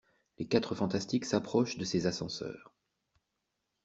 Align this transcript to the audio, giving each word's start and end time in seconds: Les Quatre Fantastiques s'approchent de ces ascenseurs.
Les 0.39 0.47
Quatre 0.47 0.73
Fantastiques 0.73 1.25
s'approchent 1.25 1.77
de 1.77 1.85
ces 1.85 2.07
ascenseurs. 2.07 2.73